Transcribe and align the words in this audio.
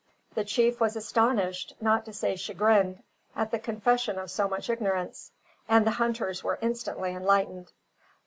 The 0.33 0.43
chief 0.43 0.79
was 0.81 0.95
astonished, 0.95 1.75
not 1.79 2.05
to 2.05 2.11
say 2.11 2.35
chagrined, 2.35 3.03
at 3.35 3.51
the 3.51 3.59
confession 3.59 4.17
of 4.17 4.31
so 4.31 4.47
much 4.49 4.67
ignorance, 4.67 5.31
and 5.69 5.85
the 5.85 5.91
hunters 5.91 6.43
were 6.43 6.57
instantly 6.59 7.11
enlightened. 7.13 7.71